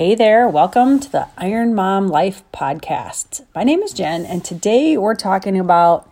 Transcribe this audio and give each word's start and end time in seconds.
Hey 0.00 0.14
there, 0.14 0.48
welcome 0.48 0.98
to 0.98 1.12
the 1.12 1.28
Iron 1.36 1.74
Mom 1.74 2.08
Life 2.08 2.42
podcast. 2.54 3.44
My 3.54 3.64
name 3.64 3.82
is 3.82 3.92
Jen, 3.92 4.24
and 4.24 4.42
today 4.42 4.96
we're 4.96 5.14
talking 5.14 5.58
about 5.58 6.08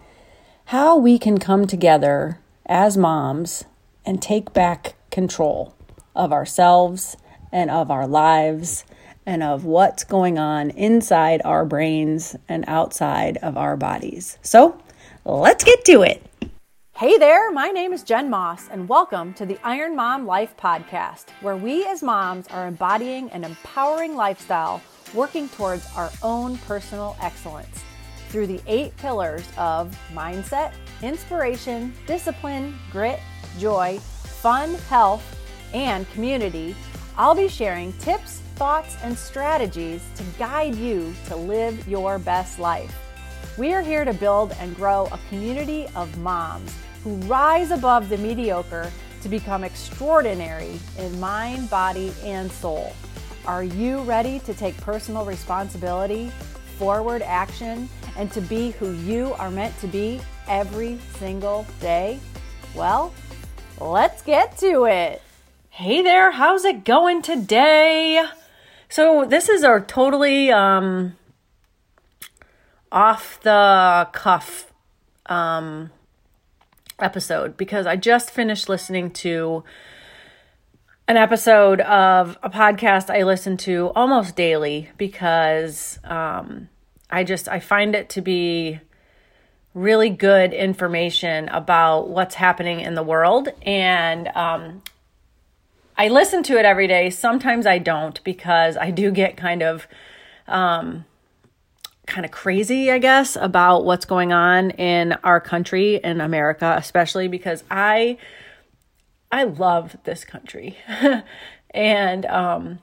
how 0.66 0.98
we 0.98 1.18
can 1.18 1.38
come 1.38 1.66
together 1.66 2.38
as 2.66 2.98
moms 2.98 3.64
and 4.04 4.20
take 4.20 4.52
back 4.52 4.96
control 5.10 5.74
of 6.14 6.34
ourselves 6.34 7.16
and 7.50 7.70
of 7.70 7.90
our 7.90 8.06
lives 8.06 8.84
and 9.24 9.42
of 9.42 9.64
what's 9.64 10.04
going 10.04 10.38
on 10.38 10.68
inside 10.68 11.40
our 11.46 11.64
brains 11.64 12.36
and 12.46 12.66
outside 12.68 13.38
of 13.38 13.56
our 13.56 13.74
bodies. 13.74 14.36
So 14.42 14.78
let's 15.24 15.64
get 15.64 15.86
to 15.86 16.02
it. 16.02 16.27
Hey 16.98 17.16
there, 17.16 17.52
my 17.52 17.68
name 17.68 17.92
is 17.92 18.02
Jen 18.02 18.28
Moss, 18.28 18.68
and 18.70 18.88
welcome 18.88 19.32
to 19.34 19.46
the 19.46 19.56
Iron 19.62 19.94
Mom 19.94 20.26
Life 20.26 20.56
Podcast, 20.56 21.26
where 21.42 21.56
we 21.56 21.86
as 21.86 22.02
moms 22.02 22.48
are 22.48 22.66
embodying 22.66 23.30
an 23.30 23.44
empowering 23.44 24.16
lifestyle, 24.16 24.82
working 25.14 25.48
towards 25.50 25.86
our 25.94 26.10
own 26.24 26.58
personal 26.58 27.16
excellence 27.22 27.84
through 28.30 28.48
the 28.48 28.60
eight 28.66 28.96
pillars 28.96 29.46
of 29.56 29.96
mindset, 30.12 30.72
inspiration, 31.00 31.94
discipline, 32.08 32.76
grit, 32.90 33.20
joy, 33.60 34.00
fun, 34.00 34.74
health, 34.88 35.22
and 35.72 36.10
community. 36.10 36.74
I'll 37.16 37.36
be 37.36 37.46
sharing 37.46 37.92
tips, 37.98 38.40
thoughts, 38.56 38.96
and 39.04 39.16
strategies 39.16 40.04
to 40.16 40.24
guide 40.36 40.74
you 40.74 41.14
to 41.28 41.36
live 41.36 41.86
your 41.86 42.18
best 42.18 42.58
life. 42.58 42.92
We 43.56 43.72
are 43.72 43.82
here 43.82 44.04
to 44.04 44.12
build 44.12 44.52
and 44.58 44.74
grow 44.74 45.06
a 45.06 45.20
community 45.28 45.86
of 45.94 46.16
moms 46.18 46.74
who 47.08 47.14
rise 47.26 47.70
above 47.70 48.10
the 48.10 48.18
mediocre 48.18 48.90
to 49.22 49.28
become 49.30 49.64
extraordinary 49.64 50.78
in 50.98 51.18
mind, 51.18 51.70
body, 51.70 52.12
and 52.22 52.52
soul. 52.52 52.92
Are 53.46 53.64
you 53.64 54.00
ready 54.02 54.40
to 54.40 54.52
take 54.52 54.76
personal 54.78 55.24
responsibility, 55.24 56.30
forward 56.76 57.22
action, 57.22 57.88
and 58.18 58.30
to 58.32 58.42
be 58.42 58.72
who 58.72 58.92
you 58.92 59.32
are 59.34 59.50
meant 59.50 59.78
to 59.80 59.86
be 59.86 60.20
every 60.48 60.98
single 61.18 61.66
day? 61.80 62.20
Well, 62.74 63.14
let's 63.80 64.20
get 64.22 64.58
to 64.58 64.84
it. 64.84 65.22
Hey 65.70 66.02
there, 66.02 66.32
how's 66.32 66.66
it 66.66 66.84
going 66.84 67.22
today? 67.22 68.22
So, 68.90 69.24
this 69.24 69.48
is 69.48 69.62
a 69.62 69.80
totally 69.80 70.50
um, 70.50 71.16
off 72.92 73.40
the 73.42 74.08
cuff 74.12 74.72
um, 75.26 75.90
episode 76.98 77.56
because 77.56 77.86
I 77.86 77.96
just 77.96 78.30
finished 78.30 78.68
listening 78.68 79.10
to 79.12 79.64
an 81.06 81.16
episode 81.16 81.80
of 81.80 82.36
a 82.42 82.50
podcast 82.50 83.08
I 83.08 83.22
listen 83.22 83.56
to 83.58 83.90
almost 83.94 84.36
daily 84.36 84.90
because 84.98 85.98
um, 86.04 86.68
I 87.10 87.24
just 87.24 87.48
I 87.48 87.60
find 87.60 87.94
it 87.94 88.10
to 88.10 88.20
be 88.20 88.80
really 89.74 90.10
good 90.10 90.52
information 90.52 91.48
about 91.48 92.08
what's 92.08 92.34
happening 92.34 92.80
in 92.80 92.94
the 92.94 93.02
world 93.02 93.48
and 93.62 94.28
um, 94.28 94.82
I 95.96 96.08
listen 96.08 96.42
to 96.44 96.58
it 96.58 96.64
every 96.64 96.86
day. 96.86 97.10
Sometimes 97.10 97.66
I 97.66 97.78
don't 97.78 98.22
because 98.22 98.76
I 98.76 98.90
do 98.90 99.10
get 99.10 99.36
kind 99.36 99.62
of 99.62 99.86
um, 100.46 101.04
kind 102.08 102.24
of 102.24 102.30
crazy, 102.30 102.90
I 102.90 102.98
guess, 102.98 103.36
about 103.36 103.84
what's 103.84 104.04
going 104.04 104.32
on 104.32 104.70
in 104.70 105.12
our 105.24 105.40
country 105.40 106.00
in 106.02 106.20
America, 106.20 106.74
especially 106.76 107.28
because 107.28 107.62
I 107.70 108.18
I 109.30 109.44
love 109.44 109.96
this 110.04 110.24
country. 110.24 110.78
and 111.70 112.26
um 112.26 112.80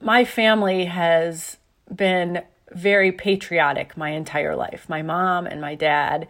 my 0.00 0.24
family 0.24 0.84
has 0.84 1.56
been 1.92 2.42
very 2.72 3.10
patriotic 3.10 3.96
my 3.96 4.10
entire 4.10 4.54
life. 4.54 4.86
My 4.88 5.02
mom 5.02 5.46
and 5.46 5.60
my 5.60 5.74
dad 5.74 6.28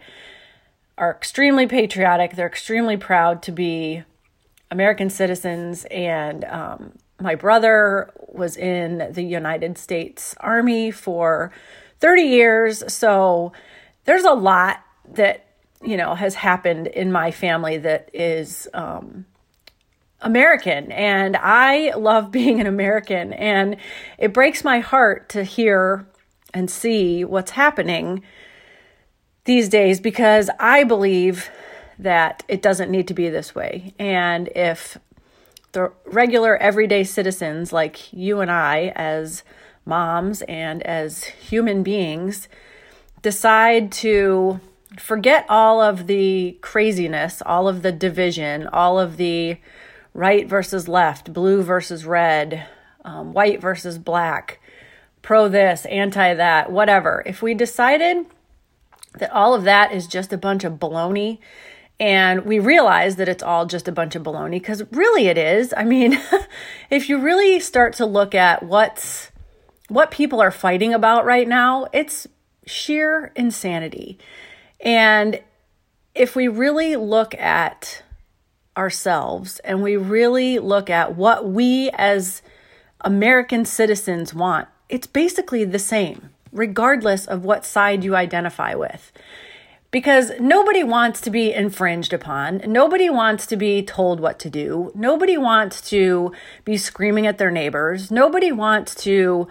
are 0.97 1.11
extremely 1.11 1.67
patriotic. 1.67 2.35
They're 2.35 2.47
extremely 2.47 2.95
proud 2.95 3.43
to 3.43 3.51
be 3.51 4.03
American 4.71 5.09
citizens 5.09 5.85
and 5.85 6.45
um, 6.45 6.93
my 7.19 7.35
brother 7.35 8.11
was 8.27 8.55
in 8.57 9.11
the 9.11 9.23
United 9.23 9.77
States 9.77 10.35
Army 10.39 10.91
for 10.91 11.51
30 11.99 12.21
years. 12.23 12.93
So 12.93 13.53
there's 14.05 14.23
a 14.23 14.33
lot 14.33 14.83
that, 15.13 15.45
you 15.81 15.97
know, 15.97 16.15
has 16.15 16.35
happened 16.35 16.87
in 16.87 17.11
my 17.11 17.31
family 17.31 17.77
that 17.77 18.09
is 18.13 18.67
um, 18.73 19.25
American. 20.21 20.91
And 20.91 21.37
I 21.37 21.93
love 21.95 22.31
being 22.31 22.59
an 22.59 22.67
American. 22.67 23.33
And 23.33 23.77
it 24.17 24.33
breaks 24.33 24.63
my 24.63 24.79
heart 24.79 25.29
to 25.29 25.43
hear 25.43 26.07
and 26.53 26.69
see 26.69 27.23
what's 27.23 27.51
happening 27.51 28.23
these 29.45 29.69
days 29.69 29.99
because 29.99 30.49
I 30.59 30.83
believe 30.83 31.49
that 31.99 32.43
it 32.47 32.61
doesn't 32.61 32.91
need 32.91 33.07
to 33.07 33.13
be 33.13 33.29
this 33.29 33.55
way. 33.55 33.93
And 33.97 34.49
if 34.55 34.97
the 35.71 35.91
regular 36.05 36.57
everyday 36.57 37.03
citizens 37.03 37.73
like 37.73 38.11
you 38.13 38.41
and 38.41 38.51
I, 38.51 38.93
as 38.95 39.43
moms 39.87 40.41
and 40.43 40.83
as 40.83 41.23
human 41.23 41.81
beings 41.81 42.47
decide 43.21 43.91
to 43.91 44.59
forget 44.99 45.45
all 45.49 45.81
of 45.81 46.07
the 46.07 46.57
craziness, 46.61 47.41
all 47.45 47.67
of 47.67 47.81
the 47.81 47.91
division, 47.91 48.67
all 48.67 48.99
of 48.99 49.17
the 49.17 49.57
right 50.13 50.47
versus 50.47 50.87
left, 50.87 51.33
blue 51.33 51.61
versus 51.63 52.05
red, 52.05 52.67
um, 53.05 53.33
white 53.33 53.61
versus 53.61 53.97
black, 53.97 54.59
pro 55.21 55.47
this, 55.47 55.85
anti 55.85 56.33
that, 56.33 56.71
whatever. 56.71 57.23
If 57.25 57.41
we 57.41 57.53
decided 57.53 58.25
that 59.19 59.31
all 59.31 59.53
of 59.53 59.63
that 59.63 59.91
is 59.91 60.07
just 60.07 60.33
a 60.33 60.37
bunch 60.37 60.63
of 60.63 60.73
baloney 60.73 61.39
and 61.99 62.45
we 62.45 62.59
realize 62.59 63.15
that 63.15 63.27
it's 63.27 63.41
all 63.41 63.65
just 63.65 63.87
a 63.87 63.91
bunch 63.91 64.15
of 64.15 64.23
baloney 64.23 64.51
because 64.51 64.83
really 64.91 65.27
it 65.27 65.37
is. 65.37 65.73
I 65.75 65.83
mean, 65.83 66.19
if 66.89 67.09
you 67.09 67.17
really 67.17 67.59
start 67.59 67.93
to 67.95 68.05
look 68.05 68.35
at 68.35 68.63
what's 68.63 69.31
what 69.87 70.11
people 70.11 70.41
are 70.41 70.51
fighting 70.51 70.93
about 70.93 71.25
right 71.25 71.47
now, 71.47 71.87
it's 71.93 72.27
sheer 72.65 73.31
insanity. 73.35 74.17
And 74.81 75.41
if 76.13 76.35
we 76.35 76.47
really 76.47 76.95
look 76.95 77.33
at 77.35 78.03
ourselves 78.75 79.59
and 79.59 79.81
we 79.81 79.95
really 79.95 80.59
look 80.59 80.89
at 80.89 81.15
what 81.15 81.47
we 81.47 81.89
as 81.93 82.41
American 83.01 83.65
citizens 83.65 84.33
want, 84.33 84.67
it's 84.89 85.07
basically 85.07 85.63
the 85.63 85.79
same, 85.79 86.29
regardless 86.51 87.25
of 87.25 87.43
what 87.43 87.65
side 87.65 88.03
you 88.03 88.15
identify 88.15 88.73
with 88.75 89.11
because 89.91 90.31
nobody 90.39 90.83
wants 90.83 91.21
to 91.21 91.29
be 91.29 91.53
infringed 91.53 92.13
upon. 92.13 92.61
Nobody 92.65 93.09
wants 93.09 93.45
to 93.47 93.57
be 93.57 93.81
told 93.81 94.19
what 94.19 94.39
to 94.39 94.49
do. 94.49 94.91
Nobody 94.93 95.37
wants 95.37 95.81
to 95.89 96.33
be 96.65 96.77
screaming 96.77 97.25
at 97.25 97.37
their 97.37 97.51
neighbors. 97.51 98.11
Nobody 98.11 98.51
wants 98.51 98.95
to 99.03 99.47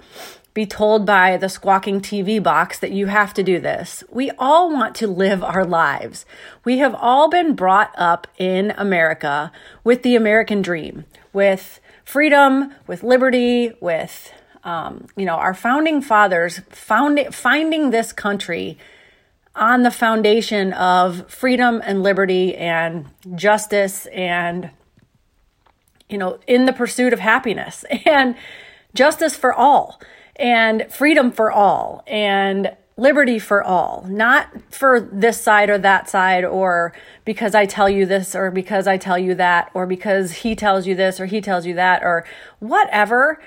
be 0.56 0.66
told 0.66 1.04
by 1.04 1.36
the 1.36 1.50
squawking 1.50 2.00
TV 2.00 2.42
box 2.42 2.78
that 2.78 2.90
you 2.90 3.06
have 3.06 3.34
to 3.34 3.42
do 3.42 3.60
this. 3.60 4.02
We 4.10 4.30
all 4.38 4.72
want 4.72 4.94
to 4.96 5.06
live 5.06 5.44
our 5.44 5.66
lives. 5.66 6.24
We 6.64 6.78
have 6.78 6.94
all 6.94 7.28
been 7.28 7.54
brought 7.54 7.92
up 7.98 8.26
in 8.38 8.72
America 8.78 9.52
with 9.84 10.02
the 10.02 10.16
American 10.16 10.62
dream, 10.62 11.04
with 11.34 11.78
freedom, 12.04 12.72
with 12.86 13.02
liberty, 13.02 13.72
with 13.80 14.32
um, 14.64 15.06
you 15.14 15.26
know 15.26 15.34
our 15.34 15.54
founding 15.54 16.00
fathers 16.00 16.60
found 16.70 17.20
finding 17.32 17.90
this 17.90 18.12
country 18.12 18.78
on 19.56 19.82
the 19.82 19.90
foundation 19.90 20.72
of 20.74 21.28
freedom 21.30 21.82
and 21.84 22.02
liberty 22.02 22.54
and 22.54 23.06
justice 23.34 24.06
and 24.06 24.70
you 26.08 26.18
know 26.18 26.38
in 26.46 26.66
the 26.66 26.72
pursuit 26.72 27.12
of 27.12 27.20
happiness 27.20 27.84
and 28.04 28.36
justice 28.94 29.36
for 29.36 29.52
all 29.52 30.00
and 30.36 30.86
freedom 30.90 31.32
for 31.32 31.50
all 31.50 32.04
and 32.06 32.76
liberty 32.98 33.38
for 33.38 33.62
all. 33.62 34.06
Not 34.08 34.48
for 34.70 35.00
this 35.00 35.40
side 35.40 35.68
or 35.68 35.78
that 35.78 36.08
side 36.08 36.44
or 36.44 36.94
because 37.24 37.54
i 37.54 37.66
tell 37.66 37.90
you 37.90 38.06
this 38.06 38.34
or 38.34 38.50
because 38.50 38.86
i 38.86 38.96
tell 38.96 39.18
you 39.18 39.34
that 39.34 39.70
or 39.74 39.86
because 39.86 40.32
he 40.32 40.54
tells 40.54 40.86
you 40.86 40.94
this 40.94 41.20
or 41.20 41.26
he 41.26 41.40
tells 41.40 41.66
you 41.66 41.74
that 41.74 42.02
or 42.02 42.24
whatever. 42.58 43.40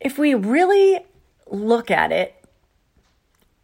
If 0.00 0.18
we 0.18 0.34
really 0.34 1.04
look 1.46 1.90
at 1.90 2.12
it 2.12 2.34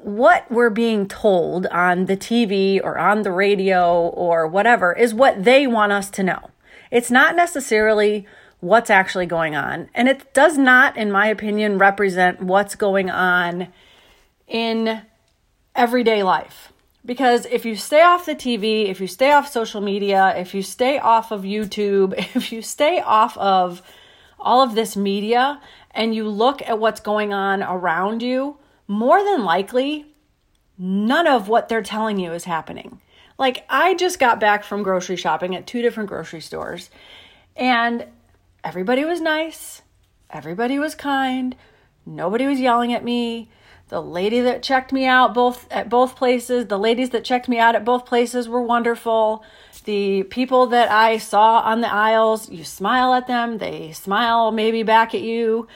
what 0.07 0.49
we're 0.49 0.71
being 0.71 1.09
told 1.09 1.67
on 1.67 2.07
the 2.07 2.17
TV 2.17 2.81
or 2.81 2.97
on 2.97 3.23
the 3.23 3.33
radio 3.33 4.03
or 4.03 4.47
whatever 4.47 4.93
is 4.93 5.13
what 5.13 5.43
they 5.43 5.67
want 5.67 5.91
us 5.91 6.11
to 6.11 6.23
know. 6.23 6.51
It's 6.93 7.11
not 7.11 7.35
necessarily 7.35 8.25
what's 8.61 8.89
actually 8.89 9.27
going 9.27 9.57
on. 9.57 9.89
And 9.97 10.09
it 10.09 10.33
does 10.33 10.57
not, 10.57 10.97
in 10.97 11.11
my 11.11 11.27
opinion, 11.27 11.79
represent 11.79 12.41
what's 12.41 12.77
going 12.77 13.11
on 13.11 13.67
in 14.47 15.03
everyday 15.75 16.23
life. 16.23 16.73
Because 17.05 17.45
if 17.47 17.65
you 17.65 17.75
stay 17.75 18.03
off 18.03 18.27
the 18.27 18.37
TV, 18.37 18.89
if 18.89 19.01
you 19.01 19.09
stay 19.09 19.33
off 19.33 19.51
social 19.51 19.81
media, 19.81 20.33
if 20.37 20.55
you 20.55 20.63
stay 20.63 21.01
off 21.01 21.33
of 21.33 21.43
YouTube, 21.43 22.15
if 22.37 22.53
you 22.53 22.63
stay 22.63 23.01
off 23.01 23.37
of 23.39 23.83
all 24.39 24.63
of 24.63 24.77
this 24.77 24.97
media 24.97 25.61
and 25.91 26.15
you 26.15 26.29
look 26.29 26.63
at 26.63 26.79
what's 26.79 27.01
going 27.01 27.33
on 27.33 27.65
around 27.65 28.23
you, 28.23 28.59
more 28.89 29.23
than 29.25 29.45
likely, 29.45 30.15
none 30.79 31.27
of 31.27 31.49
what 31.49 31.69
they're 31.69 31.83
telling 31.83 32.19
you 32.19 32.33
is 32.33 32.45
happening. 32.45 33.01
Like, 33.39 33.65
I 33.69 33.95
just 33.95 34.19
got 34.19 34.41
back 34.41 34.65
from 34.65 34.83
grocery 34.83 35.17
shopping 35.17 35.55
at 35.55 35.67
two 35.67 35.83
different 35.83 36.09
grocery 36.09 36.41
stores, 36.41 36.91
and 37.55 38.07
everybody 38.65 39.05
was 39.05 39.21
nice, 39.21 39.83
everybody 40.31 40.79
was 40.79 40.95
kind, 40.95 41.55
nobody 42.05 42.47
was 42.47 42.61
yelling 42.61 42.93
at 42.93 43.05
me. 43.05 43.51
The 43.89 44.03
lady 44.03 44.41
that 44.41 44.65
checked 44.65 44.93
me 44.93 45.07
out 45.07 45.33
both 45.33 45.71
at 45.71 45.89
both 45.89 46.17
places, 46.17 46.67
the 46.67 46.79
ladies 46.79 47.11
that 47.11 47.25
checked 47.25 47.49
me 47.49 47.59
out 47.59 47.77
at 47.77 47.85
both 47.85 48.05
places 48.05 48.49
were 48.49 48.61
wonderful. 48.61 49.45
The 49.85 50.25
people 50.25 50.67
that 50.69 50.91
I 50.91 51.19
saw 51.19 51.61
on 51.61 51.83
the 51.83 51.93
aisles, 51.93 52.51
you 52.51 52.65
smile 52.65 53.15
at 53.15 53.29
them, 53.29 53.59
they 53.59 53.93
smile 53.93 54.51
maybe 54.51 54.83
back 54.83 55.15
at 55.15 55.21
you. 55.21 55.69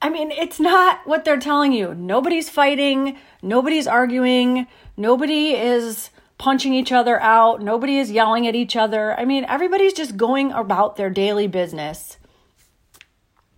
I 0.00 0.10
mean, 0.10 0.30
it's 0.30 0.60
not 0.60 1.06
what 1.06 1.24
they're 1.24 1.38
telling 1.38 1.72
you. 1.72 1.94
Nobody's 1.94 2.48
fighting, 2.48 3.18
nobody's 3.42 3.86
arguing, 3.86 4.66
nobody 4.96 5.54
is 5.54 6.10
punching 6.38 6.72
each 6.72 6.92
other 6.92 7.20
out, 7.20 7.60
nobody 7.60 7.98
is 7.98 8.10
yelling 8.10 8.46
at 8.46 8.54
each 8.54 8.76
other. 8.76 9.18
I 9.18 9.24
mean, 9.24 9.44
everybody's 9.44 9.92
just 9.92 10.16
going 10.16 10.52
about 10.52 10.96
their 10.96 11.10
daily 11.10 11.48
business, 11.48 12.16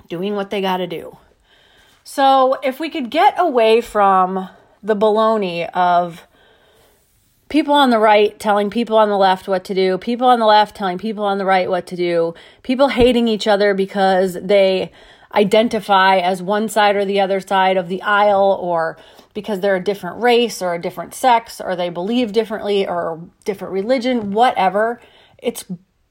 doing 0.08 0.34
what 0.34 0.48
they 0.48 0.62
got 0.62 0.78
to 0.78 0.86
do. 0.86 1.18
So, 2.04 2.56
if 2.62 2.80
we 2.80 2.88
could 2.88 3.10
get 3.10 3.34
away 3.38 3.82
from 3.82 4.48
the 4.82 4.96
baloney 4.96 5.68
of 5.70 6.26
people 7.50 7.74
on 7.74 7.90
the 7.90 7.98
right 7.98 8.38
telling 8.38 8.70
people 8.70 8.96
on 8.96 9.10
the 9.10 9.18
left 9.18 9.46
what 9.46 9.64
to 9.64 9.74
do, 9.74 9.98
people 9.98 10.26
on 10.26 10.38
the 10.38 10.46
left 10.46 10.74
telling 10.74 10.96
people 10.96 11.24
on 11.24 11.36
the 11.36 11.44
right 11.44 11.68
what 11.68 11.86
to 11.88 11.96
do, 11.96 12.32
people 12.62 12.88
hating 12.88 13.28
each 13.28 13.46
other 13.46 13.74
because 13.74 14.38
they 14.40 14.90
identify 15.34 16.18
as 16.18 16.42
one 16.42 16.68
side 16.68 16.96
or 16.96 17.04
the 17.04 17.20
other 17.20 17.40
side 17.40 17.76
of 17.76 17.88
the 17.88 18.02
aisle 18.02 18.58
or 18.60 18.96
because 19.32 19.60
they're 19.60 19.76
a 19.76 19.84
different 19.84 20.22
race 20.22 20.60
or 20.60 20.74
a 20.74 20.80
different 20.80 21.14
sex 21.14 21.60
or 21.60 21.76
they 21.76 21.88
believe 21.88 22.32
differently 22.32 22.86
or 22.86 23.20
different 23.44 23.72
religion, 23.72 24.32
whatever. 24.32 25.00
It's 25.38 25.64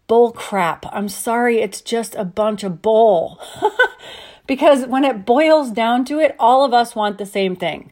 bull 0.07 0.31
crap. 0.31 0.85
I'm 0.91 1.09
sorry, 1.09 1.59
it's 1.59 1.81
just 1.81 2.15
a 2.15 2.25
bunch 2.25 2.63
of 2.63 2.81
bull. 2.81 3.41
because 4.47 4.85
when 4.85 5.03
it 5.03 5.25
boils 5.25 5.71
down 5.71 6.05
to 6.05 6.19
it, 6.19 6.35
all 6.39 6.63
of 6.63 6.73
us 6.73 6.95
want 6.95 7.17
the 7.17 7.25
same 7.25 7.55
thing. 7.55 7.91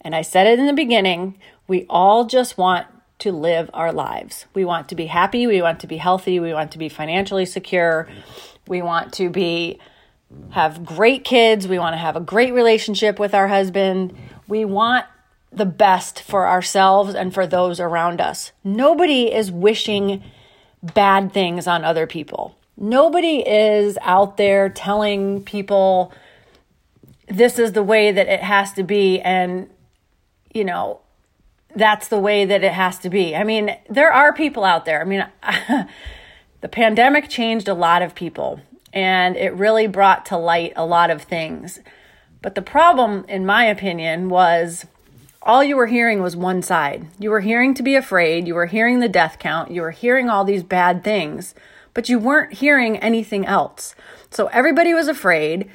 And 0.00 0.14
I 0.14 0.22
said 0.22 0.46
it 0.46 0.58
in 0.58 0.66
the 0.66 0.72
beginning 0.72 1.38
we 1.68 1.84
all 1.90 2.26
just 2.26 2.56
want 2.56 2.86
to 3.18 3.32
live 3.32 3.70
our 3.74 3.92
lives. 3.92 4.46
We 4.54 4.64
want 4.64 4.88
to 4.90 4.94
be 4.94 5.06
happy. 5.06 5.46
We 5.46 5.62
want 5.62 5.80
to 5.80 5.86
be 5.86 5.96
healthy. 5.96 6.38
We 6.38 6.52
want 6.52 6.72
to 6.72 6.78
be 6.78 6.88
financially 6.88 7.46
secure. 7.46 8.08
We 8.68 8.82
want 8.82 9.12
to 9.14 9.30
be 9.30 9.80
have 10.50 10.84
great 10.84 11.24
kids. 11.24 11.68
We 11.68 11.78
want 11.78 11.94
to 11.94 11.98
have 11.98 12.16
a 12.16 12.20
great 12.20 12.52
relationship 12.52 13.18
with 13.18 13.34
our 13.34 13.48
husband. 13.48 14.16
We 14.48 14.64
want 14.64 15.06
the 15.52 15.66
best 15.66 16.20
for 16.20 16.46
ourselves 16.46 17.14
and 17.14 17.32
for 17.32 17.46
those 17.46 17.80
around 17.80 18.20
us. 18.20 18.52
Nobody 18.62 19.32
is 19.32 19.50
wishing 19.50 20.22
bad 20.82 21.32
things 21.32 21.66
on 21.66 21.84
other 21.84 22.06
people. 22.06 22.56
Nobody 22.76 23.38
is 23.38 23.98
out 24.02 24.36
there 24.36 24.68
telling 24.68 25.42
people 25.42 26.12
this 27.28 27.58
is 27.58 27.72
the 27.72 27.82
way 27.82 28.12
that 28.12 28.28
it 28.28 28.40
has 28.40 28.72
to 28.74 28.82
be 28.82 29.20
and 29.20 29.68
you 30.54 30.64
know 30.64 31.00
that's 31.74 32.08
the 32.08 32.18
way 32.18 32.44
that 32.44 32.64
it 32.64 32.72
has 32.72 32.98
to 33.00 33.10
be. 33.10 33.36
I 33.36 33.44
mean, 33.44 33.76
there 33.88 34.10
are 34.10 34.32
people 34.32 34.64
out 34.64 34.86
there. 34.86 35.00
I 35.00 35.04
mean, 35.04 35.26
the 36.62 36.68
pandemic 36.68 37.28
changed 37.28 37.68
a 37.68 37.74
lot 37.74 38.00
of 38.00 38.14
people 38.14 38.60
and 38.96 39.36
it 39.36 39.52
really 39.52 39.86
brought 39.86 40.24
to 40.24 40.38
light 40.38 40.72
a 40.74 40.86
lot 40.86 41.10
of 41.10 41.22
things. 41.22 41.80
But 42.40 42.54
the 42.54 42.62
problem, 42.62 43.26
in 43.28 43.44
my 43.44 43.66
opinion, 43.66 44.30
was 44.30 44.86
all 45.42 45.62
you 45.62 45.76
were 45.76 45.86
hearing 45.86 46.22
was 46.22 46.34
one 46.34 46.62
side. 46.62 47.06
You 47.18 47.30
were 47.30 47.40
hearing 47.40 47.74
to 47.74 47.82
be 47.82 47.94
afraid, 47.94 48.48
you 48.48 48.54
were 48.54 48.66
hearing 48.66 49.00
the 49.00 49.08
death 49.08 49.38
count, 49.38 49.70
you 49.70 49.82
were 49.82 49.90
hearing 49.90 50.30
all 50.30 50.44
these 50.44 50.62
bad 50.62 51.04
things, 51.04 51.54
but 51.92 52.08
you 52.08 52.18
weren't 52.18 52.54
hearing 52.54 52.96
anything 52.96 53.44
else. 53.44 53.94
So 54.30 54.46
everybody 54.46 54.94
was 54.94 55.08
afraid. 55.08 55.70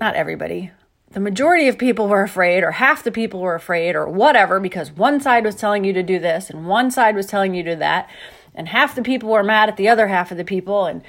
Not 0.00 0.16
everybody, 0.16 0.72
the 1.12 1.20
majority 1.20 1.68
of 1.68 1.78
people 1.78 2.08
were 2.08 2.22
afraid, 2.22 2.64
or 2.64 2.72
half 2.72 3.04
the 3.04 3.12
people 3.12 3.40
were 3.40 3.54
afraid, 3.54 3.94
or 3.94 4.08
whatever, 4.08 4.58
because 4.58 4.90
one 4.90 5.20
side 5.20 5.44
was 5.44 5.54
telling 5.54 5.84
you 5.84 5.92
to 5.92 6.02
do 6.02 6.18
this 6.18 6.50
and 6.50 6.66
one 6.66 6.90
side 6.90 7.14
was 7.14 7.26
telling 7.26 7.54
you 7.54 7.62
to 7.62 7.74
do 7.74 7.78
that. 7.78 8.10
And 8.54 8.68
half 8.68 8.94
the 8.94 9.02
people 9.02 9.30
were 9.30 9.44
mad 9.44 9.68
at 9.68 9.76
the 9.76 9.88
other 9.88 10.08
half 10.08 10.30
of 10.30 10.36
the 10.36 10.44
people. 10.44 10.86
And 10.86 11.02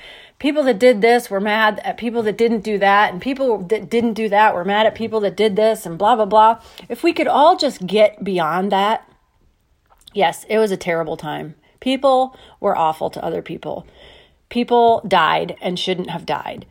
people 0.44 0.62
that 0.63 0.78
did 0.78 1.01
this 1.01 1.31
were 1.31 1.40
mad 1.40 1.81
at 1.84 1.98
people 1.98 2.22
that 2.22 2.38
didn't 2.38 2.62
do 2.62 2.78
that. 2.78 3.12
And 3.12 3.19
people 3.19 3.57
that 3.57 3.90
didn't 3.90 4.13
do 4.13 4.30
that 4.30 4.54
were 4.54 4.63
mad 4.63 4.86
at 4.86 4.94
people 4.94 5.19
that 5.22 5.36
did 5.36 5.56
this 5.56 5.88
and 5.88 5.98
blah, 5.98 6.16
blah, 6.16 6.25
blah. 6.25 6.62
If 6.88 7.01
we 7.01 7.13
could 7.13 7.28
all 7.28 7.57
just 7.57 7.88
get 7.88 8.24
beyond 8.24 8.72
that, 8.72 9.10
yes, 10.13 10.45
it 10.50 10.60
was 10.60 10.72
a 10.72 10.78
terrible 10.78 11.18
time. 11.18 11.56
People 11.80 12.38
were 12.60 12.78
awful 12.78 13.10
to 13.10 13.24
other 13.24 13.42
people. 13.42 13.88
People 14.50 15.01
died 15.07 15.56
and 15.62 15.80
shouldn't 15.80 16.12
have 16.12 16.28
died 16.28 16.68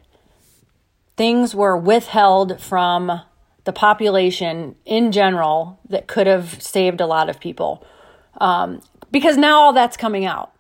things 1.17 1.55
were 1.55 1.77
withheld 1.77 2.61
from 2.61 3.21
the 3.65 3.73
population 3.73 4.75
in 4.85 5.13
general 5.13 5.79
that 5.89 6.07
could 6.07 6.27
have 6.27 6.61
saved 6.63 7.01
a 7.01 7.07
lot 7.07 7.29
of 7.29 7.39
people. 7.39 7.85
Um, 8.41 8.81
because 9.11 9.37
now 9.37 9.61
all 9.61 9.73
that's 9.73 9.97
coming 9.97 10.25
out. 10.25 10.53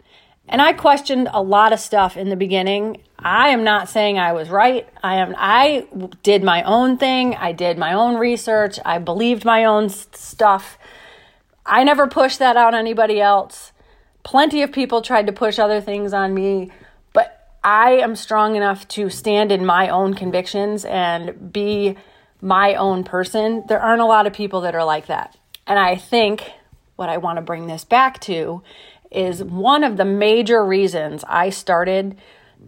And 0.49 0.61
I 0.61 0.73
questioned 0.73 1.29
a 1.33 1.43
lot 1.43 1.73
of 1.73 1.81
stuff 1.81 2.17
in 2.17 2.29
the 2.29 2.37
beginning. 2.37 3.03
I 3.19 3.50
am 3.50 3.65
not 3.65 3.89
saying 3.89 4.19
I 4.19 4.33
was 4.33 4.49
right. 4.50 4.89
I 5.03 5.17
am 5.17 5.35
I 5.39 5.87
did 6.23 6.43
my 6.43 6.62
own 6.65 6.99
thing. 6.99 7.35
I 7.37 7.53
did 7.53 7.79
my 7.79 7.94
own 7.94 8.17
research. 8.17 8.79
I 8.85 8.99
believed 8.99 9.44
my 9.44 9.65
own 9.65 9.89
stuff. 9.89 10.79
I 11.65 11.85
never 11.85 12.09
pushed 12.09 12.41
that 12.41 12.56
on 12.56 12.75
anybody 12.75 13.21
else. 13.21 13.73
Plenty 14.25 14.62
of 14.62 14.73
people 14.73 15.00
tried 15.03 15.27
to 15.27 15.33
push 15.33 15.59
other 15.59 15.81
things 15.81 16.12
on 16.12 16.35
me. 16.35 16.73
But 17.12 17.56
I 17.62 17.93
am 17.93 18.17
strong 18.17 18.56
enough 18.56 18.87
to 18.89 19.11
stand 19.11 19.53
in 19.53 19.65
my 19.65 19.89
own 19.89 20.15
convictions 20.15 20.85
and 20.85 21.53
be 21.53 21.97
my 22.41 22.75
own 22.75 23.05
person. 23.05 23.65
There 23.69 23.81
aren't 23.81 24.03
a 24.03 24.06
lot 24.06 24.27
of 24.27 24.33
people 24.33 24.62
that 24.62 24.75
are 24.75 24.85
like 24.85 25.06
that. 25.06 25.37
And 25.67 25.79
I 25.79 25.94
think 25.97 26.50
what 26.97 27.09
I 27.09 27.19
want 27.19 27.37
to 27.37 27.43
bring 27.43 27.69
this 27.69 27.85
back 27.85 28.21
to 28.23 28.62
is 29.14 29.43
one 29.43 29.85
of 29.85 29.97
the 29.97 30.05
major 30.05 30.64
reasons 30.64 31.25
I 31.29 31.50
started 31.50 32.17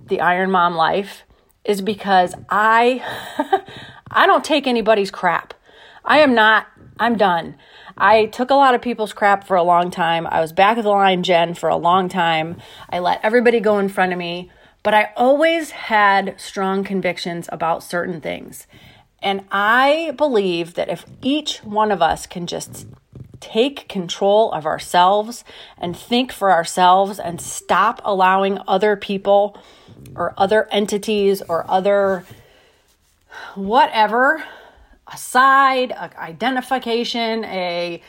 the 0.07 0.21
Iron 0.21 0.51
Mom 0.51 0.75
life 0.75 1.23
is 1.65 1.81
because 1.81 2.35
I 2.49 3.03
I 4.11 4.27
don't 4.27 4.45
take 4.45 4.67
anybody's 4.67 5.11
crap. 5.11 5.55
I 6.05 6.19
am 6.19 6.35
not 6.35 6.67
I'm 6.99 7.17
done. 7.17 7.57
I 7.97 8.27
took 8.27 8.51
a 8.51 8.55
lot 8.55 8.75
of 8.75 8.83
people's 8.83 9.13
crap 9.13 9.47
for 9.47 9.57
a 9.57 9.63
long 9.63 9.91
time. 9.91 10.27
I 10.27 10.41
was 10.41 10.53
back 10.53 10.79
of 10.79 10.85
the 10.85 10.91
line 10.91 11.23
Jen 11.23 11.55
for 11.55 11.69
a 11.69 11.77
long 11.77 12.09
time. 12.09 12.57
I 12.89 12.99
let 13.01 13.21
everybody 13.23 13.61
go 13.61 13.79
in 13.79 13.89
front 13.89 14.13
of 14.13 14.19
me. 14.19 14.51
But 14.83 14.95
I 14.95 15.13
always 15.17 15.71
had 15.71 16.39
strong 16.39 16.85
convictions 16.85 17.49
about 17.51 17.83
certain 17.83 18.21
things. 18.21 18.67
And 19.23 19.45
I 19.51 20.13
believe 20.17 20.75
that 20.75 20.91
if 20.91 21.07
each 21.23 21.59
one 21.65 21.91
of 21.91 22.03
us 22.03 22.27
can 22.27 22.47
just 22.47 22.87
take 23.45 23.87
control 23.89 24.51
of 24.53 24.65
ourselves 24.65 25.45
and 25.77 25.95
think 25.95 26.33
for 26.33 26.51
ourselves 26.51 27.19
and 27.19 27.41
stop 27.41 28.01
allowing 28.03 28.59
other 28.67 28.97
people 28.97 29.57
or 30.17 30.33
other 30.39 30.67
entities 30.71 31.43
or 31.43 31.71
other 31.71 32.25
whatever 33.55 34.43
a 35.13 35.19
side, 35.19 35.91
a 35.91 36.19
identification, 36.19 37.45
a 37.45 38.01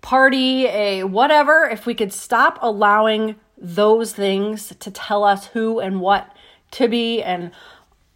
party, 0.00 0.66
a 0.66 1.02
whatever, 1.02 1.64
if 1.64 1.86
we 1.86 1.94
could 1.94 2.12
stop 2.12 2.58
allowing 2.62 3.34
those 3.58 4.12
things 4.12 4.72
to 4.78 4.90
tell 4.92 5.24
us 5.24 5.46
who 5.48 5.80
and 5.80 6.00
what 6.00 6.30
to 6.70 6.86
be 6.86 7.20
and 7.20 7.50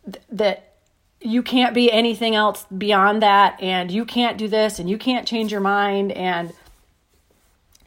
th- 0.04 0.22
that 0.30 0.74
you 1.20 1.42
can't 1.42 1.74
be 1.74 1.90
anything 1.90 2.36
else 2.36 2.64
beyond 2.76 3.22
that 3.22 3.60
and 3.60 3.90
you 3.90 4.04
can't 4.04 4.38
do 4.38 4.46
this 4.46 4.78
and 4.78 4.88
you 4.88 4.96
can't 4.96 5.26
change 5.26 5.50
your 5.50 5.60
mind 5.60 6.12
and 6.12 6.52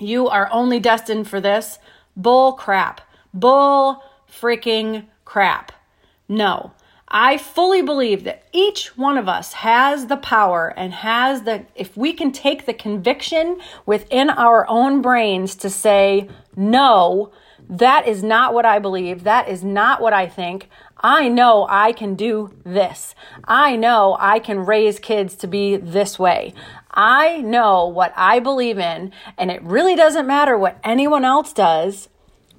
you 0.02 0.28
are 0.28 0.50
only 0.52 0.80
destined 0.80 1.28
for 1.28 1.40
this 1.40 1.80
bull 2.16 2.54
crap 2.54 3.02
bull 3.34 4.04
freaking 4.30 5.06
crap 5.26 5.72
no 6.28 6.72
I 7.14 7.38
fully 7.38 7.82
believe 7.82 8.24
that 8.24 8.46
each 8.54 8.98
one 8.98 9.18
of 9.18 9.28
us 9.28 9.52
has 9.52 10.08
the 10.08 10.16
power 10.16 10.74
and 10.78 10.94
has 10.94 11.42
the, 11.42 11.66
if 11.76 11.98
we 11.98 12.14
can 12.14 12.32
take 12.32 12.66
the 12.66 12.74
conviction 12.74 13.60
within 13.86 14.30
our 14.30 14.66
own 14.70 15.02
brains 15.02 15.56
to 15.56 15.70
say, 15.70 16.30
no, 16.56 17.34
that 17.70 18.08
is 18.08 18.24
not 18.24 18.54
what 18.54 18.66
I 18.66 18.80
believe. 18.80 19.24
That 19.24 19.50
is 19.50 19.62
not 19.62 20.02
what 20.02 20.14
I 20.14 20.26
think. 20.26 20.70
I 21.02 21.28
know 21.28 21.66
I 21.70 21.92
can 21.92 22.16
do 22.16 22.54
this. 22.64 23.16
I 23.44 23.76
know 23.76 24.16
I 24.20 24.40
can 24.40 24.60
raise 24.60 25.00
kids 25.00 25.36
to 25.38 25.48
be 25.48 25.76
this 25.78 26.20
way. 26.20 26.54
I 26.92 27.42
know 27.42 27.88
what 27.88 28.14
I 28.16 28.40
believe 28.40 28.78
in, 28.78 29.12
and 29.38 29.50
it 29.50 29.64
really 29.64 29.96
doesn't 29.96 30.28
matter 30.28 30.58
what 30.58 30.80
anyone 30.84 31.26
else 31.26 31.54
does 31.54 32.10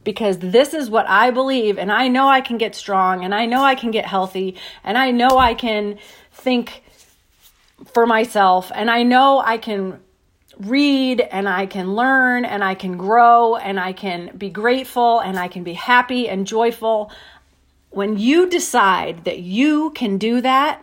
because 0.04 0.38
this 0.38 0.74
is 0.74 0.90
what 0.90 1.08
I 1.08 1.30
believe 1.30 1.78
and 1.78 1.92
I 1.92 2.08
know 2.08 2.26
I 2.28 2.40
can 2.40 2.58
get 2.58 2.74
strong 2.74 3.24
and 3.24 3.32
I 3.32 3.46
know 3.46 3.62
I 3.62 3.76
can 3.76 3.92
get 3.92 4.04
healthy 4.04 4.56
and 4.82 4.98
I 4.98 5.12
know 5.12 5.38
I 5.38 5.54
can 5.54 5.98
think 6.32 6.82
for 7.92 8.06
myself 8.06 8.72
and 8.74 8.90
I 8.90 9.04
know 9.04 9.40
I 9.44 9.58
can 9.58 10.00
read 10.58 11.20
and 11.20 11.48
I 11.48 11.66
can 11.66 11.94
learn 11.94 12.44
and 12.44 12.62
I 12.62 12.74
can 12.74 12.96
grow 12.96 13.56
and 13.56 13.80
I 13.80 13.92
can 13.92 14.36
be 14.36 14.50
grateful 14.50 15.20
and 15.20 15.38
I 15.38 15.48
can 15.48 15.64
be 15.64 15.72
happy 15.74 16.28
and 16.28 16.46
joyful. 16.46 17.10
When 17.92 18.18
you 18.18 18.48
decide 18.48 19.24
that 19.24 19.40
you 19.40 19.90
can 19.90 20.16
do 20.16 20.40
that, 20.40 20.82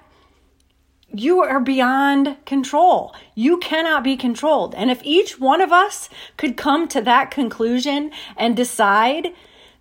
you 1.11 1.41
are 1.41 1.59
beyond 1.59 2.37
control. 2.45 3.15
You 3.33 3.57
cannot 3.57 4.03
be 4.03 4.15
controlled. 4.15 4.75
And 4.75 4.91
if 4.91 5.01
each 5.03 5.39
one 5.39 5.59
of 5.59 5.71
us 5.71 6.09
could 6.37 6.55
come 6.55 6.87
to 6.89 7.01
that 7.01 7.31
conclusion 7.31 8.11
and 8.37 8.55
decide 8.55 9.33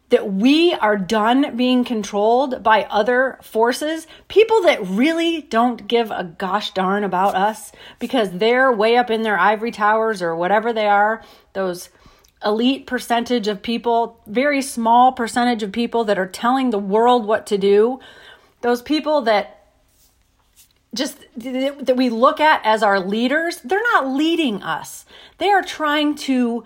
that 0.09 0.33
we 0.33 0.73
are 0.73 0.97
done 0.97 1.55
being 1.55 1.85
controlled 1.85 2.63
by 2.63 2.85
other 2.85 3.39
forces, 3.43 4.07
people 4.29 4.63
that 4.63 4.87
really 4.87 5.43
don't 5.43 5.87
give 5.87 6.11
a 6.11 6.25
gosh 6.25 6.73
darn 6.73 7.05
about 7.05 7.35
us 7.35 7.73
because 7.99 8.31
they're 8.31 8.73
way 8.73 8.97
up 8.97 9.11
in 9.11 9.21
their 9.21 9.39
ivory 9.39 9.71
towers 9.71 10.23
or 10.23 10.35
whatever 10.35 10.73
they 10.73 10.87
are, 10.87 11.23
those 11.53 11.91
elite 12.45 12.87
percentage 12.87 13.49
of 13.49 13.63
people, 13.63 14.21
very 14.27 14.63
small 14.63 15.13
percentage 15.13 15.63
of 15.63 15.73
people 15.73 16.05
that 16.05 16.19
are 16.19 16.27
telling 16.27 16.71
the 16.71 16.79
world 16.79 17.27
what 17.27 17.47
to 17.47 17.59
do, 17.59 18.01
those 18.61 18.83
people 18.83 19.23
that 19.23 19.55
just 20.95 21.19
that 21.37 21.97
we 21.97 22.09
look 22.09 22.41
at 22.41 22.63
as 22.65 22.83
our 22.83 22.99
leaders, 22.99 23.61
they're 23.63 23.83
not 23.93 24.09
leading 24.09 24.63
us. 24.63 25.05
They 25.39 25.51
are 25.51 25.63
trying 25.63 26.15
to 26.17 26.65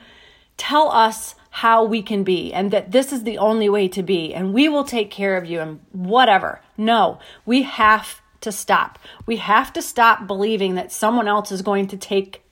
tell 0.57 0.91
us 0.93 1.35
how 1.51 1.85
we 1.85 2.03
can 2.03 2.23
be 2.23 2.53
and 2.53 2.71
that 2.71 2.93
this 2.93 3.13
is 3.13 3.25
the 3.25 3.37
only 3.37 3.69
way 3.69 3.89
to 3.89 4.03
be 4.03 4.33
and 4.33 4.55
we 4.55 4.69
will 4.69 4.85
take 4.85 5.11
care 5.11 5.37
of 5.37 5.45
you 5.45 5.61
and 5.61 5.81
whatever. 5.93 6.61
No, 6.77 7.19
we 7.45 7.63
have 7.63 8.23
to 8.41 8.53
stop. 8.53 8.99
We 9.27 9.37
have 9.37 9.73
to 9.75 9.83
stop 9.83 10.27
believing 10.27 10.77
that 10.77 10.93
someone 10.93 11.29
else 11.29 11.51
is 11.53 11.63
going 11.63 11.89
to 11.89 11.97
take 11.97 12.43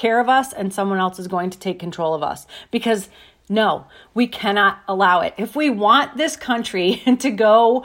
care 0.00 0.18
of 0.18 0.28
us 0.28 0.52
and 0.52 0.72
someone 0.72 0.98
else 0.98 1.18
is 1.18 1.28
going 1.28 1.50
to 1.50 1.58
take 1.58 1.78
control 1.78 2.14
of 2.14 2.22
us 2.22 2.46
because 2.70 3.10
no, 3.50 3.86
we 4.14 4.26
cannot 4.26 4.78
allow 4.88 5.20
it. 5.20 5.34
If 5.36 5.54
we 5.54 5.68
want 5.68 6.16
this 6.16 6.36
country 6.36 7.02
to 7.18 7.30
go 7.30 7.84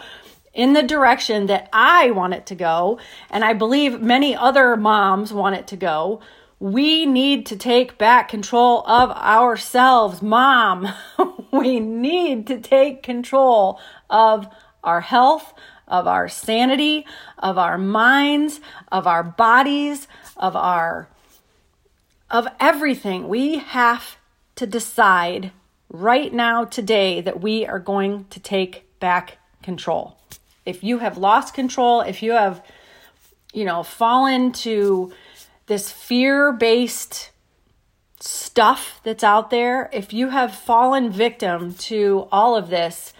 in 0.53 0.73
the 0.73 0.83
direction 0.83 1.47
that 1.47 1.67
I 1.73 2.11
want 2.11 2.33
it 2.33 2.45
to 2.45 2.55
go, 2.55 2.99
and 3.29 3.43
I 3.43 3.53
believe 3.53 3.99
many 3.99 4.35
other 4.35 4.77
moms 4.77 5.33
want 5.33 5.55
it 5.55 5.67
to 5.67 5.75
go, 5.75 6.21
we 6.59 7.05
need 7.05 7.45
to 7.47 7.57
take 7.57 7.97
back 7.97 8.29
control 8.29 8.87
of 8.87 9.11
ourselves, 9.11 10.21
mom. 10.21 10.87
we 11.51 11.81
need 11.81 12.47
to 12.47 12.61
take 12.61 13.03
control 13.03 13.79
of 14.09 14.47
our 14.83 15.01
health, 15.01 15.53
of 15.87 16.07
our 16.07 16.29
sanity, 16.29 17.05
of 17.39 17.57
our 17.57 17.77
minds, 17.77 18.61
of 18.91 19.05
our 19.05 19.23
bodies, 19.23 20.07
of 20.37 20.55
our 20.55 21.09
of 22.35 22.47
everything. 22.59 23.27
We 23.27 23.57
have 23.57 24.17
to 24.55 24.67
decide 24.67 25.51
right 25.89 26.33
now 26.33 26.65
today 26.65 27.21
that 27.21 27.41
we 27.41 27.65
are 27.65 27.79
going 27.79 28.25
to 28.31 28.39
take 28.39 28.85
back 28.99 29.37
control 29.63 30.17
if 30.65 30.83
you 30.83 30.99
have 30.99 31.17
lost 31.17 31.53
control, 31.53 32.01
if 32.01 32.23
you 32.23 32.31
have, 32.31 32.63
you 33.53 33.65
know, 33.65 33.83
fallen 33.83 34.51
to 34.51 35.13
this 35.67 35.91
fear 35.91 36.51
based 36.51 37.31
stuff 38.19 38.99
that's 39.03 39.23
out 39.23 39.49
there, 39.51 39.89
if 39.93 40.11
you 40.11 40.29
have 40.29 40.55
fallen 40.55 41.11
victim 41.11 41.73
to 41.75 42.27
all 42.31 42.55
of 42.55 42.69
this, 42.69 43.13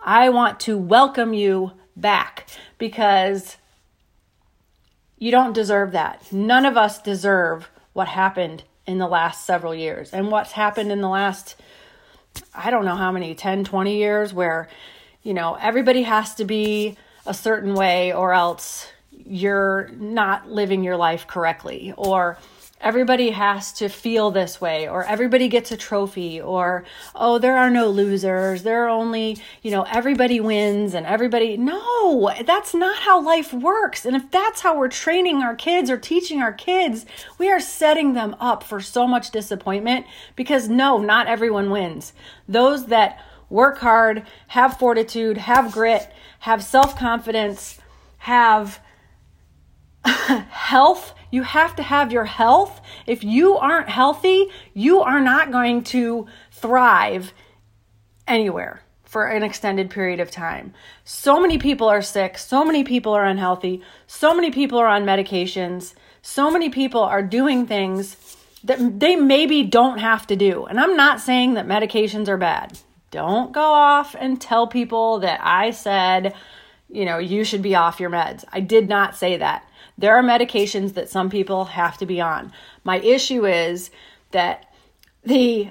I 0.00 0.28
want 0.28 0.60
to 0.60 0.78
welcome 0.78 1.34
you 1.34 1.72
back 1.96 2.48
because 2.78 3.56
you 5.18 5.30
don't 5.30 5.52
deserve 5.52 5.92
that. 5.92 6.32
None 6.32 6.66
of 6.66 6.76
us 6.76 7.00
deserve 7.00 7.68
what 7.92 8.08
happened 8.08 8.62
in 8.86 8.98
the 8.98 9.06
last 9.06 9.44
several 9.44 9.74
years. 9.74 10.12
And 10.12 10.30
what's 10.30 10.52
happened 10.52 10.90
in 10.90 11.00
the 11.00 11.08
last 11.08 11.56
I 12.54 12.70
don't 12.70 12.86
know 12.86 12.96
how 12.96 13.12
many 13.12 13.34
10 13.34 13.64
20 13.64 13.96
years 13.96 14.32
where 14.32 14.68
you 15.22 15.34
know, 15.34 15.54
everybody 15.54 16.02
has 16.02 16.34
to 16.36 16.44
be 16.44 16.96
a 17.26 17.34
certain 17.34 17.74
way 17.74 18.12
or 18.12 18.32
else 18.32 18.88
you're 19.10 19.88
not 19.96 20.48
living 20.50 20.82
your 20.82 20.96
life 20.96 21.26
correctly. 21.26 21.94
Or 21.96 22.38
everybody 22.82 23.30
has 23.30 23.72
to 23.72 23.88
feel 23.88 24.30
this 24.30 24.60
way 24.60 24.88
or 24.88 25.04
everybody 25.04 25.48
gets 25.48 25.70
a 25.72 25.76
trophy 25.76 26.40
or 26.40 26.84
oh 27.14 27.38
there 27.38 27.56
are 27.56 27.70
no 27.70 27.88
losers 27.88 28.62
there 28.62 28.84
are 28.84 28.88
only 28.88 29.38
you 29.62 29.70
know 29.70 29.82
everybody 29.90 30.40
wins 30.40 30.94
and 30.94 31.06
everybody 31.06 31.56
no 31.56 32.30
that's 32.44 32.74
not 32.74 32.98
how 32.98 33.20
life 33.20 33.52
works 33.52 34.04
and 34.04 34.16
if 34.16 34.30
that's 34.30 34.60
how 34.60 34.76
we're 34.76 34.88
training 34.88 35.42
our 35.42 35.54
kids 35.54 35.90
or 35.90 35.96
teaching 35.96 36.40
our 36.40 36.52
kids 36.52 37.06
we 37.38 37.50
are 37.50 37.60
setting 37.60 38.14
them 38.14 38.36
up 38.40 38.62
for 38.62 38.80
so 38.80 39.06
much 39.06 39.30
disappointment 39.30 40.04
because 40.36 40.68
no 40.68 40.98
not 40.98 41.26
everyone 41.26 41.70
wins 41.70 42.12
those 42.48 42.86
that 42.86 43.18
work 43.52 43.78
hard, 43.78 44.26
have 44.48 44.78
fortitude, 44.78 45.36
have 45.36 45.70
grit, 45.70 46.10
have 46.40 46.64
self 46.64 46.98
confidence, 46.98 47.78
have 48.18 48.80
health. 50.04 51.14
You 51.32 51.42
have 51.42 51.74
to 51.76 51.82
have 51.82 52.12
your 52.12 52.26
health. 52.26 52.80
If 53.06 53.24
you 53.24 53.56
aren't 53.56 53.88
healthy, 53.88 54.46
you 54.72 55.00
are 55.00 55.20
not 55.20 55.50
going 55.50 55.82
to 55.84 56.28
thrive 56.52 57.32
anywhere 58.28 58.82
for 59.02 59.26
an 59.26 59.42
extended 59.42 59.90
period 59.90 60.20
of 60.20 60.30
time. 60.30 60.72
So 61.02 61.40
many 61.40 61.58
people 61.58 61.88
are 61.88 62.02
sick, 62.02 62.38
so 62.38 62.64
many 62.64 62.84
people 62.84 63.12
are 63.12 63.24
unhealthy, 63.24 63.82
so 64.06 64.32
many 64.32 64.52
people 64.52 64.78
are 64.78 64.86
on 64.86 65.02
medications, 65.04 65.94
so 66.22 66.52
many 66.52 66.70
people 66.70 67.02
are 67.02 67.22
doing 67.22 67.66
things 67.66 68.36
that 68.62 69.00
they 69.00 69.16
maybe 69.16 69.64
don't 69.64 69.98
have 69.98 70.28
to 70.28 70.36
do. 70.36 70.66
And 70.66 70.78
I'm 70.78 70.96
not 70.96 71.20
saying 71.20 71.54
that 71.54 71.66
medications 71.66 72.28
are 72.28 72.38
bad 72.38 72.78
don't 73.12 73.52
go 73.52 73.60
off 73.60 74.16
and 74.18 74.40
tell 74.40 74.66
people 74.66 75.20
that 75.20 75.38
I 75.42 75.70
said, 75.70 76.34
you 76.92 77.04
know, 77.04 77.18
you 77.18 77.44
should 77.44 77.62
be 77.62 77.74
off 77.74 78.00
your 78.00 78.10
meds. 78.10 78.44
I 78.52 78.60
did 78.60 78.88
not 78.88 79.16
say 79.16 79.36
that. 79.38 79.66
There 79.98 80.16
are 80.16 80.22
medications 80.22 80.94
that 80.94 81.08
some 81.08 81.30
people 81.30 81.64
have 81.64 81.98
to 81.98 82.06
be 82.06 82.20
on. 82.20 82.52
My 82.84 82.98
issue 82.98 83.46
is 83.46 83.90
that 84.30 84.72
the 85.24 85.68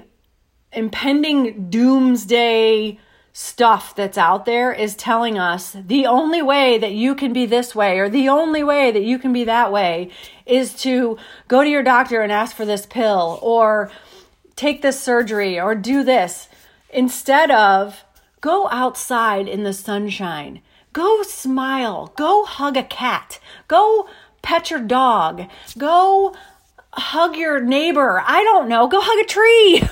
impending 0.72 1.70
doomsday 1.70 2.98
stuff 3.34 3.94
that's 3.96 4.18
out 4.18 4.44
there 4.44 4.72
is 4.72 4.94
telling 4.94 5.38
us 5.38 5.74
the 5.86 6.06
only 6.06 6.42
way 6.42 6.76
that 6.76 6.92
you 6.92 7.14
can 7.14 7.32
be 7.32 7.46
this 7.46 7.74
way 7.74 7.98
or 7.98 8.08
the 8.08 8.28
only 8.28 8.62
way 8.62 8.90
that 8.90 9.02
you 9.02 9.18
can 9.18 9.32
be 9.32 9.44
that 9.44 9.72
way 9.72 10.10
is 10.44 10.74
to 10.74 11.16
go 11.48 11.62
to 11.62 11.70
your 11.70 11.82
doctor 11.82 12.20
and 12.20 12.30
ask 12.30 12.54
for 12.54 12.66
this 12.66 12.84
pill 12.84 13.38
or 13.40 13.90
take 14.54 14.82
this 14.82 15.00
surgery 15.00 15.58
or 15.58 15.74
do 15.74 16.04
this 16.04 16.48
instead 16.90 17.50
of 17.50 18.04
go 18.42 18.68
outside 18.68 19.48
in 19.48 19.62
the 19.62 19.72
sunshine, 19.72 20.60
go 20.92 21.22
smile, 21.22 22.12
go 22.16 22.44
hug 22.44 22.76
a 22.76 22.82
cat, 22.82 23.38
go 23.68 24.08
pet 24.42 24.70
your 24.70 24.80
dog, 24.80 25.44
go 25.78 26.34
hug 26.92 27.36
your 27.36 27.60
neighbor. 27.60 28.22
I 28.26 28.42
don't 28.42 28.68
know, 28.68 28.86
go 28.88 29.00
hug 29.00 29.24
a 29.24 29.28
tree. 29.28 29.82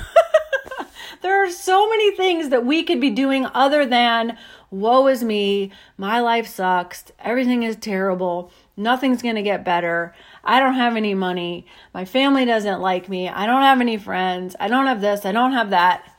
there 1.22 1.44
are 1.44 1.50
so 1.50 1.88
many 1.88 2.14
things 2.16 2.50
that 2.50 2.66
we 2.66 2.82
could 2.82 3.00
be 3.00 3.10
doing 3.10 3.46
other 3.46 3.86
than 3.86 4.36
woe 4.70 5.06
is 5.08 5.24
me, 5.24 5.72
my 5.96 6.20
life 6.20 6.46
sucks, 6.46 7.04
everything 7.18 7.62
is 7.62 7.76
terrible, 7.76 8.52
nothing's 8.76 9.22
going 9.22 9.34
to 9.34 9.42
get 9.42 9.64
better. 9.64 10.14
I 10.44 10.60
don't 10.60 10.74
have 10.74 10.96
any 10.96 11.14
money. 11.14 11.66
My 11.92 12.04
family 12.04 12.44
doesn't 12.44 12.80
like 12.80 13.08
me. 13.08 13.28
I 13.28 13.46
don't 13.46 13.62
have 13.62 13.80
any 13.80 13.98
friends. 13.98 14.56
I 14.58 14.68
don't 14.68 14.86
have 14.86 15.00
this. 15.00 15.26
I 15.26 15.32
don't 15.32 15.52
have 15.52 15.70
that. 15.70 16.09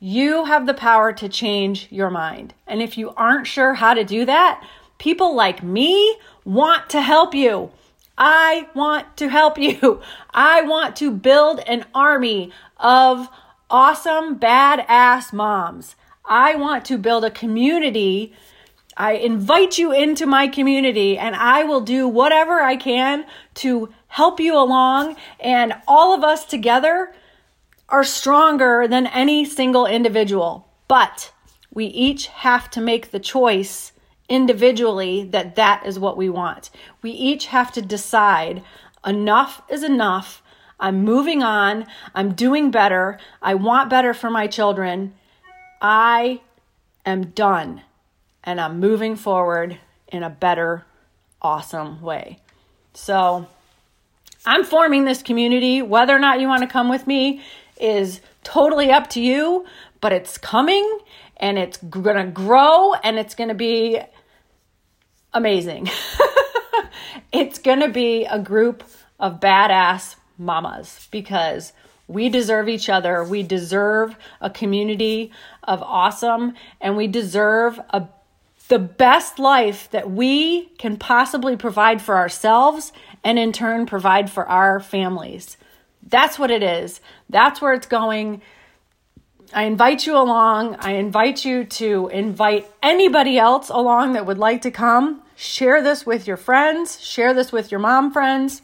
You 0.00 0.44
have 0.44 0.66
the 0.66 0.74
power 0.74 1.12
to 1.12 1.28
change 1.28 1.88
your 1.90 2.10
mind. 2.10 2.54
And 2.66 2.82
if 2.82 2.98
you 2.98 3.10
aren't 3.16 3.46
sure 3.46 3.74
how 3.74 3.94
to 3.94 4.04
do 4.04 4.24
that, 4.24 4.66
people 4.98 5.34
like 5.34 5.62
me 5.62 6.16
want 6.44 6.90
to 6.90 7.00
help 7.00 7.34
you. 7.34 7.70
I 8.16 8.68
want 8.74 9.16
to 9.18 9.28
help 9.28 9.58
you. 9.58 10.00
I 10.34 10.62
want 10.62 10.96
to 10.96 11.10
build 11.10 11.60
an 11.60 11.84
army 11.94 12.52
of 12.78 13.28
awesome, 13.70 14.38
badass 14.38 15.32
moms. 15.32 15.96
I 16.24 16.54
want 16.54 16.84
to 16.86 16.98
build 16.98 17.24
a 17.24 17.30
community. 17.30 18.32
I 18.96 19.12
invite 19.12 19.78
you 19.78 19.92
into 19.92 20.26
my 20.26 20.48
community 20.48 21.18
and 21.18 21.34
I 21.34 21.64
will 21.64 21.80
do 21.80 22.06
whatever 22.06 22.60
I 22.60 22.76
can 22.76 23.26
to 23.54 23.92
help 24.08 24.38
you 24.38 24.56
along. 24.56 25.16
And 25.40 25.74
all 25.88 26.14
of 26.14 26.22
us 26.22 26.44
together 26.44 27.14
are 27.94 28.02
stronger 28.02 28.88
than 28.88 29.06
any 29.06 29.44
single 29.44 29.86
individual, 29.86 30.66
but 30.88 31.30
we 31.72 31.84
each 31.86 32.26
have 32.26 32.68
to 32.68 32.80
make 32.80 33.12
the 33.12 33.20
choice 33.20 33.92
individually 34.28 35.22
that 35.22 35.54
that 35.54 35.86
is 35.86 35.96
what 35.96 36.16
we 36.16 36.28
want. 36.28 36.70
We 37.02 37.12
each 37.12 37.46
have 37.46 37.70
to 37.70 37.80
decide 37.80 38.64
enough 39.06 39.62
is 39.70 39.84
enough. 39.84 40.42
I'm 40.80 41.04
moving 41.04 41.44
on. 41.44 41.86
I'm 42.16 42.34
doing 42.34 42.72
better. 42.72 43.20
I 43.40 43.54
want 43.54 43.90
better 43.90 44.12
for 44.12 44.28
my 44.28 44.48
children. 44.48 45.14
I 45.80 46.40
am 47.06 47.26
done 47.26 47.82
and 48.42 48.60
I'm 48.60 48.80
moving 48.80 49.14
forward 49.14 49.78
in 50.08 50.24
a 50.24 50.30
better, 50.30 50.84
awesome 51.40 52.02
way. 52.02 52.40
So 52.92 53.46
I'm 54.44 54.64
forming 54.64 55.04
this 55.04 55.22
community. 55.22 55.80
Whether 55.80 56.16
or 56.16 56.18
not 56.18 56.40
you 56.40 56.48
want 56.48 56.62
to 56.62 56.68
come 56.68 56.88
with 56.88 57.06
me 57.06 57.40
is 57.80 58.20
totally 58.42 58.90
up 58.90 59.10
to 59.10 59.20
you, 59.20 59.66
but 60.00 60.12
it's 60.12 60.38
coming 60.38 60.98
and 61.36 61.58
it's 61.58 61.76
going 61.78 62.16
to 62.16 62.30
grow 62.30 62.94
and 62.94 63.18
it's 63.18 63.34
going 63.34 63.48
to 63.48 63.54
be 63.54 64.00
amazing. 65.32 65.90
it's 67.32 67.58
going 67.58 67.80
to 67.80 67.88
be 67.88 68.24
a 68.24 68.38
group 68.38 68.84
of 69.18 69.40
badass 69.40 70.16
mamas 70.38 71.08
because 71.10 71.72
we 72.06 72.28
deserve 72.28 72.68
each 72.68 72.88
other. 72.88 73.24
We 73.24 73.42
deserve 73.42 74.16
a 74.40 74.50
community 74.50 75.32
of 75.62 75.82
awesome 75.82 76.54
and 76.80 76.96
we 76.96 77.06
deserve 77.06 77.80
a 77.90 78.08
the 78.68 78.78
best 78.78 79.38
life 79.38 79.90
that 79.90 80.10
we 80.10 80.66
can 80.78 80.96
possibly 80.96 81.54
provide 81.54 82.00
for 82.00 82.16
ourselves 82.16 82.92
and 83.22 83.38
in 83.38 83.52
turn 83.52 83.84
provide 83.84 84.30
for 84.30 84.46
our 84.46 84.80
families. 84.80 85.58
That's 86.06 86.38
what 86.38 86.50
it 86.50 86.62
is. 86.62 87.00
That's 87.28 87.60
where 87.60 87.72
it's 87.72 87.86
going. 87.86 88.42
I 89.52 89.64
invite 89.64 90.06
you 90.06 90.16
along. 90.16 90.76
I 90.76 90.92
invite 90.92 91.44
you 91.44 91.64
to 91.64 92.08
invite 92.08 92.70
anybody 92.82 93.38
else 93.38 93.68
along 93.68 94.12
that 94.12 94.26
would 94.26 94.38
like 94.38 94.62
to 94.62 94.70
come. 94.70 95.22
Share 95.36 95.82
this 95.82 96.06
with 96.06 96.26
your 96.26 96.36
friends, 96.36 97.00
share 97.00 97.34
this 97.34 97.50
with 97.50 97.70
your 97.70 97.80
mom 97.80 98.12
friends. 98.12 98.62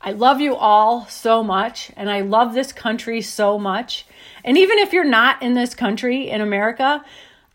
I 0.00 0.12
love 0.12 0.40
you 0.40 0.56
all 0.56 1.06
so 1.06 1.42
much, 1.42 1.90
and 1.96 2.10
I 2.10 2.22
love 2.22 2.54
this 2.54 2.72
country 2.72 3.20
so 3.20 3.58
much. 3.58 4.06
And 4.44 4.56
even 4.56 4.78
if 4.78 4.92
you're 4.92 5.04
not 5.04 5.42
in 5.42 5.52
this 5.54 5.74
country, 5.74 6.30
in 6.30 6.40
America, 6.40 7.04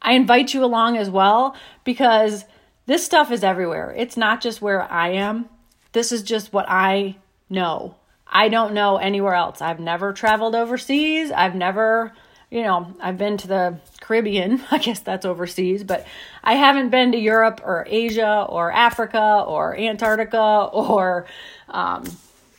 I 0.01 0.13
invite 0.13 0.53
you 0.53 0.63
along 0.63 0.97
as 0.97 1.09
well 1.09 1.55
because 1.83 2.45
this 2.85 3.03
stuff 3.03 3.31
is 3.31 3.43
everywhere. 3.43 3.93
It's 3.97 4.15
not 4.15 4.41
just 4.41 4.61
where 4.61 4.83
I 4.91 5.09
am. 5.09 5.49
This 5.93 6.11
is 6.11 6.21
just 6.21 6.53
what 6.53 6.65
I 6.69 7.15
know. 7.49 7.95
I 8.27 8.49
don't 8.49 8.73
know 8.73 8.97
anywhere 8.97 9.35
else. 9.35 9.61
I've 9.61 9.79
never 9.79 10.13
traveled 10.13 10.55
overseas. 10.55 11.31
I've 11.31 11.55
never, 11.55 12.13
you 12.49 12.63
know, 12.63 12.93
I've 12.99 13.17
been 13.17 13.37
to 13.37 13.47
the 13.47 13.79
Caribbean. 14.01 14.61
I 14.71 14.77
guess 14.79 14.99
that's 14.99 15.25
overseas, 15.25 15.83
but 15.83 16.05
I 16.43 16.55
haven't 16.55 16.89
been 16.89 17.11
to 17.11 17.17
Europe 17.17 17.61
or 17.63 17.85
Asia 17.87 18.45
or 18.49 18.71
Africa 18.71 19.43
or 19.47 19.77
Antarctica 19.77 20.69
or 20.71 21.27
um, 21.69 22.03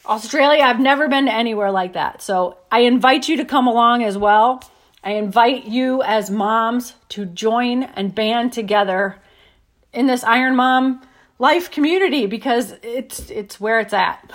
Australia. 0.06 0.62
I've 0.62 0.80
never 0.80 1.08
been 1.08 1.26
to 1.26 1.32
anywhere 1.34 1.70
like 1.70 1.94
that. 1.94 2.22
So 2.22 2.58
I 2.70 2.80
invite 2.80 3.28
you 3.28 3.38
to 3.38 3.44
come 3.44 3.66
along 3.66 4.04
as 4.04 4.16
well. 4.16 4.62
I 5.02 5.12
invite 5.12 5.66
you 5.66 6.02
as 6.02 6.30
moms 6.30 6.94
to 7.10 7.26
join 7.26 7.84
and 7.84 8.14
band 8.14 8.52
together 8.52 9.16
in 9.92 10.06
this 10.06 10.24
Iron 10.24 10.56
Mom 10.56 11.05
life 11.38 11.70
community 11.70 12.26
because 12.26 12.74
it's 12.82 13.30
it's 13.30 13.60
where 13.60 13.80
it's 13.80 13.92
at. 13.92 14.30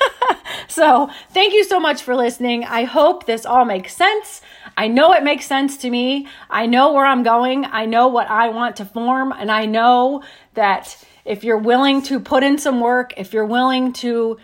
so, 0.68 1.10
thank 1.30 1.52
you 1.52 1.64
so 1.64 1.78
much 1.78 2.02
for 2.02 2.14
listening. 2.14 2.64
I 2.64 2.84
hope 2.84 3.26
this 3.26 3.44
all 3.44 3.64
makes 3.64 3.94
sense. 3.94 4.40
I 4.76 4.88
know 4.88 5.12
it 5.12 5.22
makes 5.22 5.46
sense 5.46 5.76
to 5.78 5.90
me. 5.90 6.26
I 6.48 6.66
know 6.66 6.92
where 6.92 7.04
I'm 7.04 7.22
going. 7.22 7.64
I 7.66 7.86
know 7.86 8.08
what 8.08 8.30
I 8.30 8.48
want 8.48 8.76
to 8.76 8.84
form 8.84 9.32
and 9.32 9.50
I 9.50 9.66
know 9.66 10.22
that 10.54 10.96
if 11.24 11.44
you're 11.44 11.58
willing 11.58 12.02
to 12.02 12.18
put 12.18 12.42
in 12.42 12.58
some 12.58 12.80
work, 12.80 13.12
if 13.16 13.32
you're 13.32 13.44
willing 13.44 13.92
to 13.94 14.38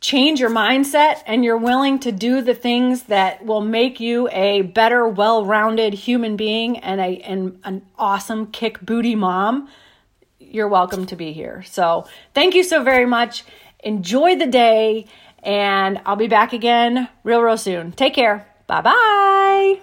change 0.00 0.40
your 0.40 0.50
mindset 0.50 1.22
and 1.26 1.44
you're 1.44 1.56
willing 1.56 2.00
to 2.00 2.10
do 2.10 2.42
the 2.42 2.54
things 2.54 3.04
that 3.04 3.46
will 3.46 3.60
make 3.60 4.00
you 4.00 4.28
a 4.32 4.62
better, 4.62 5.06
well-rounded 5.06 5.94
human 5.94 6.36
being 6.36 6.76
and 6.78 7.00
a 7.00 7.18
and 7.18 7.60
an 7.62 7.86
awesome 7.96 8.48
kick 8.48 8.80
booty 8.80 9.14
mom, 9.14 9.68
you're 10.52 10.68
welcome 10.68 11.06
to 11.06 11.16
be 11.16 11.32
here. 11.32 11.62
So, 11.64 12.06
thank 12.34 12.54
you 12.54 12.62
so 12.62 12.82
very 12.82 13.06
much. 13.06 13.44
Enjoy 13.80 14.36
the 14.36 14.46
day 14.46 15.06
and 15.42 16.00
I'll 16.06 16.16
be 16.16 16.28
back 16.28 16.52
again 16.52 17.08
real 17.24 17.42
real 17.42 17.56
soon. 17.56 17.92
Take 17.92 18.14
care. 18.14 18.46
Bye-bye. 18.66 19.80